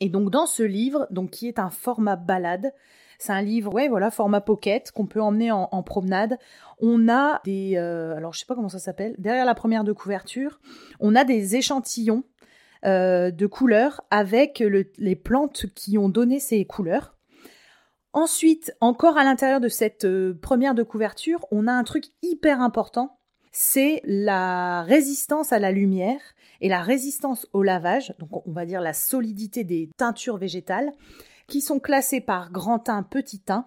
Et 0.00 0.08
donc 0.08 0.30
dans 0.30 0.46
ce 0.46 0.62
livre, 0.62 1.06
donc 1.10 1.30
qui 1.30 1.48
est 1.48 1.58
un 1.58 1.68
format 1.68 2.16
balade, 2.16 2.72
c'est 3.18 3.32
un 3.32 3.42
livre, 3.42 3.74
ouais, 3.74 3.88
voilà, 3.88 4.10
format 4.10 4.40
pocket 4.40 4.90
qu'on 4.90 5.04
peut 5.04 5.20
emmener 5.20 5.52
en, 5.52 5.82
promenade. 5.82 6.38
On 6.80 7.10
a 7.10 7.42
des, 7.44 7.74
euh, 7.76 8.16
alors 8.16 8.32
je 8.32 8.40
sais 8.40 8.46
pas 8.46 8.54
comment 8.54 8.70
ça 8.70 8.78
s'appelle, 8.78 9.14
derrière 9.18 9.44
la 9.44 9.54
première 9.54 9.84
de 9.84 9.92
couverture, 9.92 10.60
on 11.00 11.14
a 11.14 11.24
des 11.24 11.56
échantillons 11.56 12.24
de 12.84 13.46
couleurs 13.46 14.02
avec 14.10 14.62
les 14.98 15.16
plantes 15.16 15.66
qui 15.74 15.96
ont 15.96 16.10
donné 16.10 16.38
ces 16.38 16.66
couleurs. 16.66 17.13
Ensuite, 18.14 18.72
encore 18.80 19.18
à 19.18 19.24
l'intérieur 19.24 19.58
de 19.58 19.68
cette 19.68 20.04
euh, 20.04 20.38
première 20.40 20.76
de 20.76 20.84
couverture, 20.84 21.44
on 21.50 21.66
a 21.66 21.72
un 21.72 21.82
truc 21.82 22.04
hyper 22.22 22.60
important, 22.60 23.18
c'est 23.50 24.00
la 24.04 24.82
résistance 24.82 25.52
à 25.52 25.58
la 25.58 25.72
lumière 25.72 26.20
et 26.60 26.68
la 26.68 26.80
résistance 26.80 27.48
au 27.52 27.64
lavage, 27.64 28.14
donc 28.20 28.46
on 28.46 28.52
va 28.52 28.66
dire 28.66 28.80
la 28.80 28.92
solidité 28.92 29.64
des 29.64 29.90
teintures 29.96 30.36
végétales, 30.36 30.92
qui 31.48 31.60
sont 31.60 31.80
classées 31.80 32.20
par 32.20 32.52
grand 32.52 32.78
teint, 32.78 33.02
petit 33.02 33.40
teint. 33.40 33.66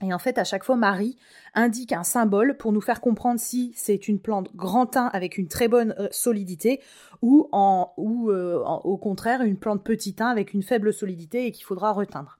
Et 0.00 0.14
en 0.14 0.18
fait, 0.18 0.38
à 0.38 0.44
chaque 0.44 0.64
fois, 0.64 0.76
Marie 0.76 1.18
indique 1.52 1.92
un 1.92 2.04
symbole 2.04 2.56
pour 2.56 2.72
nous 2.72 2.80
faire 2.80 3.02
comprendre 3.02 3.38
si 3.38 3.74
c'est 3.76 4.08
une 4.08 4.18
plante 4.18 4.56
grand 4.56 4.86
teint 4.86 5.10
avec 5.12 5.36
une 5.36 5.48
très 5.48 5.68
bonne 5.68 5.94
euh, 5.98 6.08
solidité 6.10 6.80
ou, 7.20 7.50
euh, 7.52 8.64
au 8.64 8.96
contraire 8.96 9.42
une 9.42 9.58
plante 9.58 9.84
petit 9.84 10.14
teint 10.14 10.28
avec 10.28 10.54
une 10.54 10.62
faible 10.62 10.90
solidité 10.90 11.44
et 11.44 11.52
qu'il 11.52 11.66
faudra 11.66 11.92
reteindre. 11.92 12.37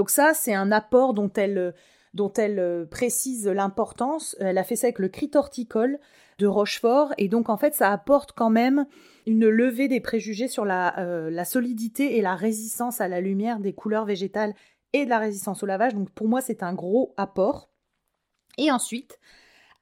Donc 0.00 0.08
ça, 0.08 0.32
c'est 0.32 0.54
un 0.54 0.72
apport 0.72 1.12
dont 1.12 1.30
elle, 1.36 1.74
elle 2.38 2.58
euh, 2.58 2.86
précise 2.86 3.46
l'importance. 3.46 4.34
Elle 4.40 4.56
a 4.56 4.64
fait 4.64 4.74
ça 4.74 4.86
avec 4.86 4.98
le 4.98 5.10
crit 5.10 5.30
horticole 5.34 5.98
de 6.38 6.46
Rochefort, 6.46 7.12
et 7.18 7.28
donc 7.28 7.50
en 7.50 7.58
fait, 7.58 7.74
ça 7.74 7.92
apporte 7.92 8.32
quand 8.32 8.48
même 8.48 8.86
une 9.26 9.46
levée 9.46 9.88
des 9.88 10.00
préjugés 10.00 10.48
sur 10.48 10.64
la, 10.64 10.98
euh, 11.00 11.28
la 11.28 11.44
solidité 11.44 12.16
et 12.16 12.22
la 12.22 12.34
résistance 12.34 13.02
à 13.02 13.08
la 13.08 13.20
lumière 13.20 13.60
des 13.60 13.74
couleurs 13.74 14.06
végétales 14.06 14.54
et 14.94 15.04
de 15.04 15.10
la 15.10 15.18
résistance 15.18 15.62
au 15.62 15.66
lavage. 15.66 15.94
Donc 15.94 16.08
pour 16.12 16.28
moi, 16.28 16.40
c'est 16.40 16.62
un 16.62 16.72
gros 16.72 17.12
apport. 17.18 17.68
Et 18.56 18.70
ensuite, 18.70 19.18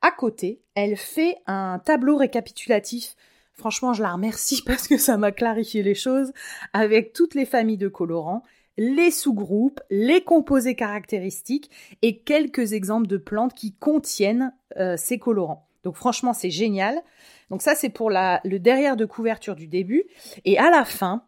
à 0.02 0.10
côté, 0.10 0.64
elle 0.74 0.96
fait 0.96 1.36
un 1.46 1.78
tableau 1.78 2.16
récapitulatif. 2.16 3.14
Franchement, 3.52 3.92
je 3.92 4.02
la 4.02 4.14
remercie 4.14 4.62
parce 4.66 4.88
que 4.88 4.98
ça 4.98 5.16
m'a 5.16 5.30
clarifié 5.30 5.84
les 5.84 5.94
choses 5.94 6.32
avec 6.72 7.12
toutes 7.12 7.36
les 7.36 7.46
familles 7.46 7.78
de 7.78 7.86
colorants 7.86 8.42
les 8.78 9.10
sous-groupes, 9.10 9.80
les 9.90 10.22
composés 10.22 10.76
caractéristiques 10.76 11.70
et 12.00 12.20
quelques 12.20 12.72
exemples 12.72 13.08
de 13.08 13.18
plantes 13.18 13.52
qui 13.52 13.74
contiennent 13.74 14.54
euh, 14.78 14.96
ces 14.96 15.18
colorants. 15.18 15.66
Donc 15.82 15.96
franchement, 15.96 16.32
c'est 16.32 16.50
génial. 16.50 17.02
Donc 17.50 17.60
ça, 17.60 17.74
c'est 17.74 17.88
pour 17.88 18.10
le 18.10 18.58
derrière 18.58 18.96
de 18.96 19.04
couverture 19.04 19.56
du 19.56 19.66
début. 19.66 20.04
Et 20.44 20.58
à 20.58 20.70
la 20.70 20.84
fin, 20.84 21.24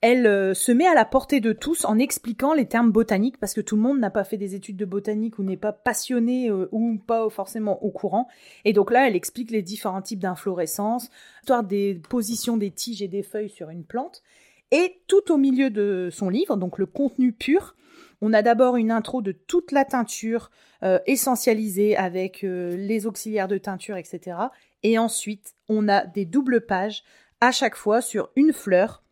elle 0.00 0.26
euh, 0.26 0.52
se 0.54 0.70
met 0.70 0.86
à 0.86 0.94
la 0.94 1.04
portée 1.04 1.40
de 1.40 1.52
tous 1.52 1.84
en 1.84 1.98
expliquant 1.98 2.52
les 2.52 2.66
termes 2.66 2.92
botaniques 2.92 3.38
parce 3.38 3.54
que 3.54 3.62
tout 3.62 3.76
le 3.76 3.82
monde 3.82 3.98
n'a 3.98 4.10
pas 4.10 4.24
fait 4.24 4.36
des 4.36 4.54
études 4.54 4.76
de 4.76 4.84
botanique 4.84 5.38
ou 5.38 5.42
n'est 5.42 5.56
pas 5.56 5.72
passionné 5.72 6.50
euh, 6.50 6.68
ou 6.72 6.98
pas 6.98 7.28
forcément 7.30 7.82
au 7.82 7.90
courant. 7.90 8.28
Et 8.64 8.72
donc 8.72 8.90
là, 8.90 9.08
elle 9.08 9.16
explique 9.16 9.50
les 9.50 9.62
différents 9.62 10.02
types 10.02 10.20
d'inflorescence, 10.20 11.10
l'histoire 11.40 11.64
des 11.64 12.00
positions 12.08 12.56
des 12.56 12.70
tiges 12.70 13.00
et 13.00 13.08
des 13.08 13.22
feuilles 13.22 13.48
sur 13.48 13.70
une 13.70 13.84
plante. 13.84 14.22
Et 14.70 15.02
tout 15.06 15.32
au 15.32 15.36
milieu 15.36 15.70
de 15.70 16.08
son 16.10 16.28
livre, 16.28 16.56
donc 16.56 16.78
le 16.78 16.86
contenu 16.86 17.32
pur, 17.32 17.74
on 18.20 18.32
a 18.32 18.42
d'abord 18.42 18.76
une 18.76 18.90
intro 18.90 19.22
de 19.22 19.32
toute 19.32 19.70
la 19.70 19.84
teinture 19.84 20.50
euh, 20.82 20.98
essentialisée 21.06 21.96
avec 21.96 22.42
euh, 22.42 22.76
les 22.76 23.06
auxiliaires 23.06 23.48
de 23.48 23.58
teinture, 23.58 23.96
etc. 23.96 24.36
Et 24.82 24.98
ensuite, 24.98 25.54
on 25.68 25.88
a 25.88 26.06
des 26.06 26.24
doubles 26.24 26.62
pages 26.62 27.04
à 27.40 27.52
chaque 27.52 27.76
fois 27.76 28.00
sur 28.00 28.30
une 28.36 28.52
fleur 28.52 29.02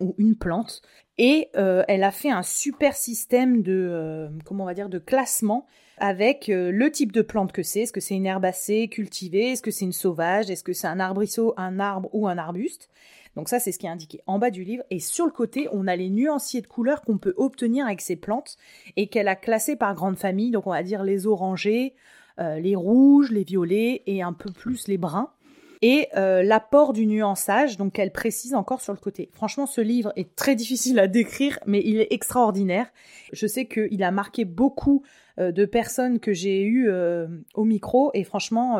ou 0.00 0.14
une 0.18 0.36
plante. 0.36 0.82
Et 1.16 1.48
euh, 1.56 1.84
elle 1.86 2.02
a 2.02 2.10
fait 2.10 2.30
un 2.30 2.42
super 2.42 2.96
système 2.96 3.62
de, 3.62 4.28
comment 4.44 4.70
dire, 4.72 4.88
de 4.88 4.98
classement 4.98 5.66
avec 5.98 6.46
le 6.48 6.90
type 6.90 7.12
de 7.12 7.22
plante 7.22 7.52
que 7.52 7.62
c'est. 7.62 7.82
Est-ce 7.82 7.92
que 7.92 8.00
c'est 8.00 8.16
une 8.16 8.26
herbacée 8.26 8.88
cultivée? 8.88 9.52
Est-ce 9.52 9.62
que 9.62 9.70
c'est 9.70 9.84
une 9.84 9.92
sauvage? 9.92 10.50
Est-ce 10.50 10.64
que 10.64 10.72
c'est 10.72 10.88
un 10.88 10.98
arbrisseau, 10.98 11.54
un 11.56 11.78
arbre 11.78 12.08
ou 12.12 12.26
un 12.26 12.36
arbuste? 12.36 12.90
Donc 13.36 13.48
ça, 13.48 13.58
c'est 13.58 13.72
ce 13.72 13.78
qui 13.78 13.86
est 13.86 13.90
indiqué 13.90 14.20
en 14.26 14.38
bas 14.38 14.50
du 14.50 14.64
livre. 14.64 14.84
Et 14.90 15.00
sur 15.00 15.26
le 15.26 15.32
côté, 15.32 15.68
on 15.72 15.86
a 15.86 15.96
les 15.96 16.10
nuanciers 16.10 16.62
de 16.62 16.66
couleurs 16.66 17.02
qu'on 17.02 17.18
peut 17.18 17.34
obtenir 17.36 17.86
avec 17.86 18.00
ces 18.00 18.16
plantes 18.16 18.56
et 18.96 19.08
qu'elle 19.08 19.28
a 19.28 19.36
classées 19.36 19.76
par 19.76 19.94
grande 19.94 20.16
famille. 20.16 20.50
Donc 20.50 20.66
on 20.66 20.70
va 20.70 20.82
dire 20.82 21.02
les 21.02 21.26
orangés, 21.26 21.94
euh, 22.38 22.58
les 22.58 22.76
rouges, 22.76 23.30
les 23.30 23.44
violets 23.44 24.02
et 24.06 24.22
un 24.22 24.32
peu 24.32 24.50
plus 24.50 24.88
les 24.88 24.98
bruns. 24.98 25.30
Et 25.82 26.08
euh, 26.16 26.42
l'apport 26.42 26.94
du 26.94 27.04
nuançage, 27.06 27.76
donc 27.76 27.98
elle 27.98 28.12
précise 28.12 28.54
encore 28.54 28.80
sur 28.80 28.94
le 28.94 28.98
côté. 28.98 29.28
Franchement, 29.34 29.66
ce 29.66 29.82
livre 29.82 30.12
est 30.16 30.34
très 30.34 30.54
difficile 30.54 30.98
à 30.98 31.08
décrire, 31.08 31.58
mais 31.66 31.82
il 31.84 31.98
est 31.98 32.10
extraordinaire. 32.10 32.86
Je 33.32 33.46
sais 33.46 33.66
qu'il 33.66 34.02
a 34.02 34.10
marqué 34.10 34.46
beaucoup 34.46 35.02
euh, 35.38 35.52
de 35.52 35.66
personnes 35.66 36.20
que 36.20 36.32
j'ai 36.32 36.62
eues 36.62 36.88
au 37.54 37.64
micro, 37.64 38.10
et 38.14 38.24
franchement, 38.24 38.78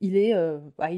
il 0.00 0.16
est, 0.16 0.34
euh, 0.34 0.58
bah. 0.78 0.88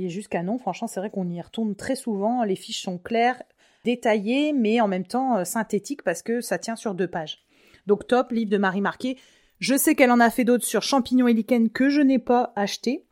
Franchement, 0.58 0.88
c'est 0.88 1.00
vrai 1.00 1.10
qu'on 1.10 1.28
y 1.28 1.40
retourne 1.40 1.74
très 1.74 1.96
souvent. 1.96 2.42
Les 2.44 2.56
fiches 2.56 2.82
sont 2.82 2.98
claires, 2.98 3.42
détaillées, 3.84 4.52
mais 4.52 4.80
en 4.80 4.88
même 4.88 5.06
temps 5.06 5.38
euh, 5.38 5.44
synthétiques 5.44 6.02
parce 6.02 6.22
que 6.22 6.40
ça 6.40 6.58
tient 6.58 6.76
sur 6.76 6.94
deux 6.94 7.08
pages. 7.08 7.44
Donc 7.86 8.06
top, 8.06 8.32
livre 8.32 8.50
de 8.50 8.58
Marie 8.58 8.80
Marquet. 8.80 9.16
Je 9.58 9.76
sais 9.76 9.94
qu'elle 9.94 10.10
en 10.10 10.20
a 10.20 10.30
fait 10.30 10.44
d'autres 10.44 10.64
sur 10.64 10.82
champignons 10.82 11.28
et 11.28 11.32
lichen 11.32 11.70
que 11.70 11.88
je 11.88 12.00
n'ai 12.00 12.18
pas 12.18 12.52
acheté, 12.56 13.06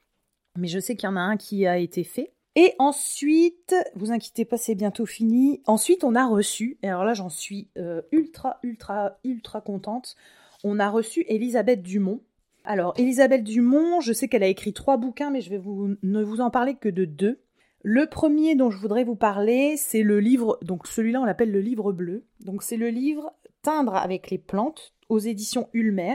mais 0.59 0.69
je 0.69 0.79
sais 0.79 0.97
qu'il 0.97 1.09
y 1.09 1.13
en 1.13 1.17
a 1.17 1.21
un 1.21 1.37
qui 1.37 1.67
a 1.67 1.79
été 1.79 2.05
fait. 2.05 2.35
Et 2.57 2.75
ensuite, 2.79 3.75
vous 3.97 4.13
inquiétez 4.13 4.45
pas, 4.45 4.59
c'est 4.59 4.75
bientôt 4.75 5.07
fini. 5.07 5.61
Ensuite, 5.67 6.05
on 6.05 6.15
a 6.15 6.27
reçu, 6.27 6.79
et 6.83 6.89
alors 6.89 7.05
là, 7.05 7.15
j'en 7.15 7.29
suis 7.29 7.69
euh, 7.79 8.03
ultra, 8.13 8.59
ultra, 8.63 9.19
ultra 9.25 9.61
contente. 9.61 10.15
On 10.63 10.79
a 10.79 10.89
reçu 10.89 11.25
Elisabeth 11.29 11.83
Dumont, 11.83 12.21
alors, 12.65 12.95
Elisabeth 12.97 13.45
Dumont, 13.45 14.01
je 14.01 14.15
sais 14.15 14.27
qu'elle 14.27 14.43
a 14.43 14.49
écrit 14.49 14.73
trois 14.73 14.97
bouquins, 14.97 15.31
mais 15.31 15.43
je 15.43 15.51
vais 15.51 15.61
ne 16.03 16.23
vous 16.23 16.41
en 16.41 16.51
parler 16.51 16.75
que 16.75 16.89
de 16.89 17.05
deux. 17.05 17.39
Le 17.83 18.07
premier 18.07 18.55
dont 18.55 18.71
je 18.71 18.79
voudrais 18.79 19.05
vous 19.05 19.17
parler, 19.17 19.77
c'est 19.77 20.03
le 20.03 20.19
livre, 20.19 20.59
donc 20.63 20.87
celui-là 20.87 21.21
on 21.21 21.27
l'appelle 21.27 21.53
le 21.53 21.61
livre 21.61 21.93
bleu. 21.93 22.25
Donc 22.41 22.63
c'est 22.63 22.79
le 22.79 22.89
livre 22.89 23.35
Teindre 23.61 23.95
avec 23.95 24.31
les 24.31 24.39
plantes 24.39 24.95
aux 25.11 25.19
éditions 25.19 25.69
Ulmer. 25.75 26.15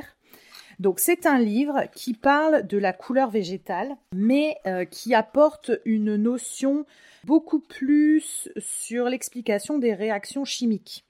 Donc 0.79 0.99
c'est 0.99 1.27
un 1.27 1.37
livre 1.37 1.83
qui 1.93 2.13
parle 2.13 2.65
de 2.65 2.79
la 2.79 2.93
couleur 2.93 3.29
végétale, 3.29 3.95
mais 4.15 4.57
euh, 4.65 4.85
qui 4.85 5.13
apporte 5.13 5.71
une 5.85 6.15
notion 6.15 6.87
beaucoup 7.25 7.59
plus 7.59 8.49
sur 8.57 9.05
l'explication 9.05 9.77
des 9.77 9.93
réactions 9.93 10.45
chimiques. 10.45 11.05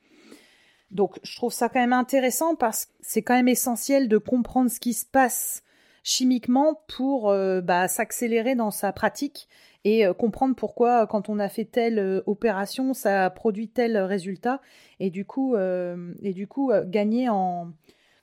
Donc 0.91 1.19
je 1.23 1.35
trouve 1.35 1.53
ça 1.53 1.69
quand 1.69 1.79
même 1.79 1.93
intéressant 1.93 2.55
parce 2.55 2.85
que 2.85 2.91
c'est 3.01 3.21
quand 3.21 3.35
même 3.35 3.47
essentiel 3.47 4.07
de 4.07 4.17
comprendre 4.17 4.69
ce 4.69 4.79
qui 4.79 4.93
se 4.93 5.05
passe 5.05 5.63
chimiquement 6.03 6.81
pour 6.87 7.29
euh, 7.29 7.61
bah, 7.61 7.87
s'accélérer 7.87 8.55
dans 8.55 8.71
sa 8.71 8.91
pratique 8.91 9.47
et 9.83 10.05
euh, 10.05 10.13
comprendre 10.13 10.55
pourquoi 10.55 11.05
quand 11.07 11.29
on 11.29 11.39
a 11.39 11.49
fait 11.49 11.65
telle 11.65 11.99
euh, 11.99 12.21
opération 12.25 12.93
ça 12.93 13.29
produit 13.29 13.69
tel 13.69 13.97
résultat 13.97 14.61
et 14.99 15.09
du 15.09 15.25
coup 15.25 15.55
et 15.55 16.33
du 16.33 16.47
coup 16.47 16.71
gagner 16.87 17.29
en 17.29 17.71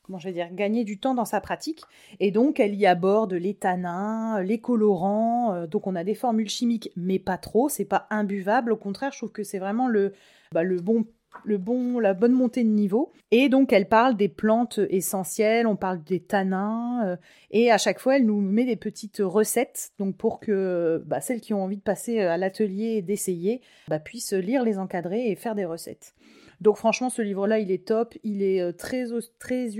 comment 0.06 0.18
je 0.18 0.28
vais 0.28 0.32
dire, 0.32 0.48
gagner 0.52 0.84
du 0.84 0.98
temps 0.98 1.14
dans 1.14 1.24
sa 1.24 1.40
pratique. 1.40 1.82
Et 2.20 2.30
donc, 2.30 2.60
elle 2.60 2.74
y 2.74 2.86
aborde 2.86 3.34
les 3.34 3.54
tanins, 3.54 4.40
les 4.40 4.60
colorants. 4.60 5.52
Euh, 5.52 5.66
donc, 5.66 5.86
on 5.86 5.96
a 5.96 6.04
des 6.04 6.14
formules 6.14 6.48
chimiques, 6.48 6.92
mais 6.96 7.18
pas 7.18 7.38
trop. 7.38 7.68
C'est 7.68 7.84
pas 7.84 8.06
imbuvable. 8.10 8.72
Au 8.72 8.76
contraire, 8.76 9.12
je 9.12 9.18
trouve 9.18 9.32
que 9.32 9.42
c'est 9.42 9.58
vraiment 9.58 9.88
le, 9.88 10.12
bah, 10.52 10.62
le 10.62 10.80
bon 10.80 11.06
le 11.44 11.58
bon, 11.58 11.98
la 11.98 12.14
bonne 12.14 12.32
montée 12.32 12.64
de 12.64 12.68
niveau. 12.68 13.12
Et 13.30 13.48
donc, 13.48 13.72
elle 13.72 13.88
parle 13.88 14.16
des 14.16 14.28
plantes 14.28 14.80
essentielles, 14.90 15.66
on 15.66 15.76
parle 15.76 16.02
des 16.02 16.20
tanins, 16.20 17.04
euh, 17.06 17.16
et 17.50 17.70
à 17.70 17.78
chaque 17.78 17.98
fois, 17.98 18.16
elle 18.16 18.26
nous 18.26 18.40
met 18.40 18.64
des 18.64 18.76
petites 18.76 19.20
recettes, 19.24 19.92
donc 19.98 20.16
pour 20.16 20.40
que 20.40 21.02
bah, 21.06 21.20
celles 21.20 21.40
qui 21.40 21.54
ont 21.54 21.62
envie 21.62 21.76
de 21.76 21.82
passer 21.82 22.20
à 22.20 22.36
l'atelier 22.36 22.96
et 22.96 23.02
d'essayer 23.02 23.60
bah, 23.88 23.98
puissent 23.98 24.32
lire 24.32 24.62
les 24.62 24.78
encadrés 24.78 25.30
et 25.30 25.34
faire 25.34 25.54
des 25.54 25.64
recettes. 25.64 26.14
Donc 26.60 26.76
franchement, 26.76 27.10
ce 27.10 27.22
livre-là, 27.22 27.58
il 27.58 27.70
est 27.70 27.86
top. 27.86 28.14
Il 28.22 28.42
est 28.42 28.60
euh, 28.60 28.72
très, 28.72 29.06
très 29.38 29.70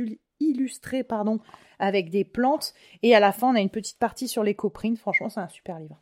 illustré, 0.41 1.03
pardon, 1.03 1.41
avec 1.79 2.11
des 2.11 2.25
plantes. 2.25 2.75
Et 3.03 3.15
à 3.15 3.21
la 3.21 3.33
fin, 3.33 3.53
on 3.53 3.55
a 3.55 3.61
une 3.61 3.71
petite 3.71 3.99
partie 3.99 4.29
sur 4.29 4.43
les 4.43 4.55
coprines. 4.55 4.97
Franchement, 4.97 5.29
c'est 5.29 5.41
un 5.41 5.49
super 5.49 5.79
livre. 5.79 6.01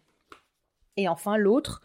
Et 0.96 1.08
enfin, 1.08 1.36
l'autre 1.36 1.82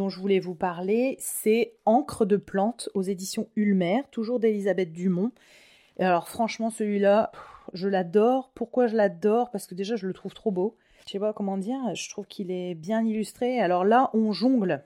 dont 0.00 0.08
je 0.08 0.18
voulais 0.18 0.40
vous 0.40 0.54
parler, 0.54 1.16
c'est 1.18 1.74
Encre 1.84 2.24
de 2.24 2.38
plantes 2.38 2.88
aux 2.94 3.02
éditions 3.02 3.48
Ulmer, 3.54 4.00
toujours 4.10 4.40
d'Elisabeth 4.40 4.92
Dumont. 4.92 5.30
alors 5.98 6.26
franchement, 6.26 6.70
celui-là, 6.70 7.30
je 7.74 7.86
l'adore. 7.86 8.50
Pourquoi 8.54 8.86
je 8.86 8.96
l'adore? 8.96 9.50
Parce 9.50 9.66
que 9.66 9.74
déjà, 9.74 9.96
je 9.96 10.06
le 10.06 10.14
trouve 10.14 10.32
trop 10.32 10.50
beau. 10.50 10.78
Je 11.06 11.12
sais 11.12 11.18
pas 11.18 11.34
comment 11.34 11.58
dire, 11.58 11.78
je 11.94 12.08
trouve 12.08 12.26
qu'il 12.26 12.50
est 12.50 12.74
bien 12.74 13.04
illustré. 13.04 13.60
Alors 13.60 13.84
là, 13.84 14.08
on 14.14 14.32
jongle 14.32 14.82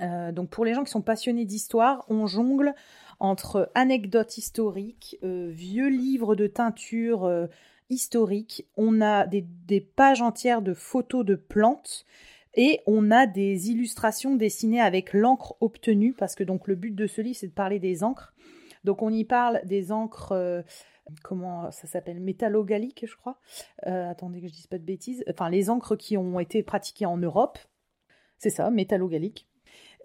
euh, 0.00 0.32
donc 0.32 0.48
pour 0.50 0.64
les 0.64 0.74
gens 0.74 0.84
qui 0.84 0.90
sont 0.90 1.02
passionnés 1.02 1.44
d'histoire, 1.44 2.04
on 2.08 2.26
jongle 2.26 2.74
entre 3.20 3.70
anecdotes 3.74 4.38
historiques, 4.38 5.18
euh, 5.22 5.50
vieux 5.52 5.88
livres 5.88 6.34
de 6.34 6.46
teinture 6.46 7.24
euh, 7.24 7.46
historiques, 7.90 8.66
on 8.76 9.00
a 9.02 9.26
des, 9.26 9.80
pages 9.80 10.22
entières 10.22 10.62
de 10.62 10.72
photos 10.72 11.24
de 11.24 11.34
plantes 11.34 12.06
et 12.54 12.80
on 12.86 13.10
a 13.10 13.26
des 13.26 13.70
illustrations 13.70 14.34
dessinées 14.34 14.80
avec 14.80 15.12
l'encre 15.12 15.56
obtenue 15.60 16.12
parce 16.12 16.34
que 16.34 16.44
donc 16.44 16.68
le 16.68 16.74
but 16.74 16.94
de 16.94 17.06
ce 17.06 17.20
livre 17.20 17.36
c'est 17.38 17.48
de 17.48 17.52
parler 17.52 17.78
des 17.78 18.04
encres. 18.04 18.34
Donc 18.84 19.02
on 19.02 19.10
y 19.10 19.24
parle 19.24 19.60
des 19.64 19.92
encres 19.92 20.64
comment 21.22 21.70
ça 21.70 21.86
s'appelle 21.86 22.20
métallogaliques 22.20 23.04
je 23.06 23.16
crois. 23.16 23.38
attendez 23.82 24.40
que 24.40 24.48
je 24.48 24.52
dise 24.52 24.66
pas 24.66 24.78
de 24.78 24.84
bêtises. 24.84 25.24
Enfin 25.30 25.50
les 25.50 25.70
encres 25.70 25.96
qui 25.96 26.16
ont 26.16 26.40
été 26.40 26.62
pratiquées 26.62 27.06
en 27.06 27.16
Europe. 27.16 27.58
C'est 28.38 28.50
ça, 28.50 28.70
métallogaliques. 28.70 29.46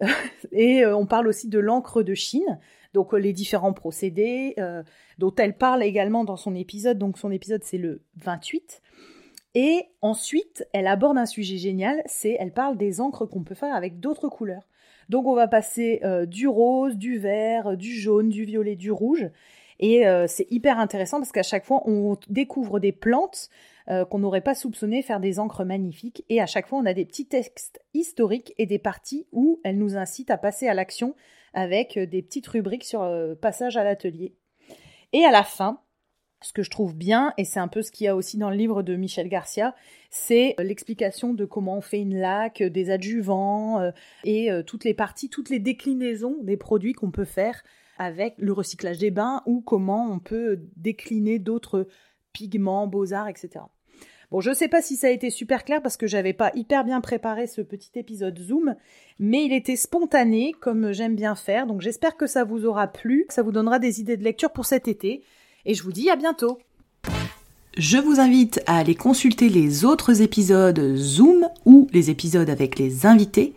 et 0.52 0.84
euh, 0.84 0.96
on 0.96 1.06
parle 1.06 1.28
aussi 1.28 1.48
de 1.48 1.58
l'encre 1.58 2.02
de 2.02 2.14
Chine, 2.14 2.58
donc 2.94 3.14
euh, 3.14 3.18
les 3.18 3.32
différents 3.32 3.72
procédés, 3.72 4.54
euh, 4.58 4.82
dont 5.18 5.34
elle 5.36 5.56
parle 5.56 5.82
également 5.82 6.24
dans 6.24 6.36
son 6.36 6.54
épisode. 6.54 6.98
Donc 6.98 7.18
son 7.18 7.30
épisode, 7.30 7.64
c'est 7.64 7.78
le 7.78 8.02
28. 8.16 8.82
Et 9.54 9.86
ensuite, 10.02 10.66
elle 10.72 10.86
aborde 10.86 11.18
un 11.18 11.26
sujet 11.26 11.56
génial, 11.56 12.02
c'est 12.06 12.36
elle 12.38 12.52
parle 12.52 12.76
des 12.76 13.00
encres 13.00 13.26
qu'on 13.26 13.42
peut 13.42 13.54
faire 13.54 13.74
avec 13.74 13.98
d'autres 13.98 14.28
couleurs. 14.28 14.68
Donc 15.08 15.26
on 15.26 15.34
va 15.34 15.48
passer 15.48 16.02
du 16.26 16.46
rose, 16.46 16.96
du 16.98 17.18
vert, 17.18 17.78
du 17.78 17.92
jaune, 17.92 18.28
du 18.28 18.44
violet, 18.44 18.76
du 18.76 18.92
rouge. 18.92 19.30
Et 19.80 20.04
c'est 20.26 20.46
hyper 20.50 20.78
intéressant 20.78 21.18
parce 21.18 21.32
qu'à 21.32 21.42
chaque 21.42 21.64
fois, 21.64 21.82
on 21.86 22.18
découvre 22.28 22.78
des 22.78 22.92
plantes 22.92 23.48
euh, 23.90 24.04
qu'on 24.04 24.18
n'aurait 24.18 24.42
pas 24.42 24.54
soupçonné 24.54 25.00
faire 25.00 25.18
des 25.18 25.38
encres 25.38 25.64
magnifiques. 25.64 26.22
Et 26.28 26.42
à 26.42 26.46
chaque 26.46 26.66
fois, 26.66 26.78
on 26.78 26.84
a 26.84 26.92
des 26.92 27.06
petits 27.06 27.26
textes 27.26 27.80
historiques 27.94 28.52
et 28.58 28.66
des 28.66 28.78
parties 28.78 29.26
où 29.32 29.60
elle 29.64 29.78
nous 29.78 29.96
incite 29.96 30.30
à 30.30 30.36
passer 30.36 30.68
à 30.68 30.74
l'action 30.74 31.14
avec 31.54 31.96
euh, 31.96 32.04
des 32.04 32.20
petites 32.20 32.46
rubriques 32.48 32.84
sur 32.84 33.02
euh, 33.02 33.34
passage 33.34 33.78
à 33.78 33.84
l'atelier. 33.84 34.34
Et 35.14 35.24
à 35.24 35.30
la 35.30 35.42
fin, 35.42 35.80
ce 36.40 36.52
que 36.52 36.62
je 36.62 36.70
trouve 36.70 36.94
bien, 36.94 37.32
et 37.36 37.44
c'est 37.44 37.60
un 37.60 37.68
peu 37.68 37.82
ce 37.82 37.90
qu'il 37.90 38.04
y 38.04 38.08
a 38.08 38.14
aussi 38.16 38.38
dans 38.38 38.50
le 38.50 38.56
livre 38.56 38.82
de 38.82 38.94
Michel 38.94 39.28
Garcia, 39.28 39.74
c'est 40.10 40.54
l'explication 40.58 41.34
de 41.34 41.44
comment 41.44 41.78
on 41.78 41.80
fait 41.80 42.00
une 42.00 42.16
laque, 42.16 42.62
des 42.62 42.90
adjuvants 42.90 43.90
et 44.24 44.50
toutes 44.66 44.84
les 44.84 44.94
parties, 44.94 45.28
toutes 45.28 45.50
les 45.50 45.58
déclinaisons 45.58 46.36
des 46.42 46.56
produits 46.56 46.92
qu'on 46.92 47.10
peut 47.10 47.24
faire 47.24 47.62
avec 47.98 48.34
le 48.38 48.52
recyclage 48.52 48.98
des 48.98 49.10
bains 49.10 49.42
ou 49.46 49.60
comment 49.60 50.10
on 50.10 50.20
peut 50.20 50.60
décliner 50.76 51.38
d'autres 51.38 51.88
pigments, 52.32 52.86
beaux-arts, 52.86 53.28
etc. 53.28 53.64
Bon, 54.30 54.40
je 54.40 54.50
ne 54.50 54.54
sais 54.54 54.68
pas 54.68 54.82
si 54.82 54.96
ça 54.96 55.06
a 55.06 55.10
été 55.10 55.30
super 55.30 55.64
clair 55.64 55.80
parce 55.80 55.96
que 55.96 56.06
j'avais 56.06 56.34
pas 56.34 56.52
hyper 56.54 56.84
bien 56.84 57.00
préparé 57.00 57.46
ce 57.46 57.62
petit 57.62 57.98
épisode 57.98 58.38
Zoom, 58.38 58.76
mais 59.18 59.44
il 59.44 59.54
était 59.54 59.74
spontané 59.74 60.52
comme 60.60 60.92
j'aime 60.92 61.16
bien 61.16 61.34
faire. 61.34 61.66
Donc 61.66 61.80
j'espère 61.80 62.16
que 62.16 62.26
ça 62.26 62.44
vous 62.44 62.66
aura 62.66 62.88
plu, 62.88 63.24
que 63.26 63.32
ça 63.32 63.42
vous 63.42 63.52
donnera 63.52 63.78
des 63.78 64.00
idées 64.00 64.18
de 64.18 64.24
lecture 64.24 64.52
pour 64.52 64.66
cet 64.66 64.86
été. 64.86 65.24
Et 65.66 65.74
je 65.74 65.82
vous 65.82 65.92
dis 65.92 66.10
à 66.10 66.16
bientôt. 66.16 66.58
Je 67.76 67.98
vous 67.98 68.18
invite 68.18 68.60
à 68.66 68.78
aller 68.78 68.94
consulter 68.96 69.48
les 69.48 69.84
autres 69.84 70.20
épisodes 70.20 70.96
Zoom 70.96 71.48
ou 71.64 71.86
les 71.92 72.10
épisodes 72.10 72.50
avec 72.50 72.78
les 72.78 73.06
invités 73.06 73.54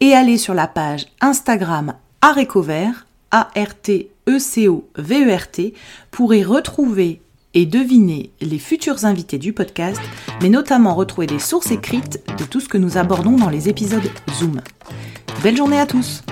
et 0.00 0.14
aller 0.14 0.38
sur 0.38 0.54
la 0.54 0.66
page 0.66 1.06
Instagram 1.20 1.94
Arécovert, 2.22 3.06
A-R-T-E-C-O-V-E-R-T, 3.32 4.14
pour 6.10 6.34
y 6.34 6.42
retrouver 6.42 7.20
et 7.52 7.66
deviner 7.66 8.30
les 8.40 8.58
futurs 8.58 9.04
invités 9.04 9.38
du 9.38 9.52
podcast, 9.52 10.00
mais 10.40 10.48
notamment 10.48 10.94
retrouver 10.94 11.26
des 11.26 11.38
sources 11.38 11.70
écrites 11.70 12.22
de 12.38 12.44
tout 12.44 12.60
ce 12.60 12.68
que 12.68 12.78
nous 12.78 12.96
abordons 12.96 13.36
dans 13.36 13.50
les 13.50 13.68
épisodes 13.68 14.10
Zoom. 14.38 14.62
Belle 15.42 15.56
journée 15.56 15.80
à 15.80 15.86
tous 15.86 16.22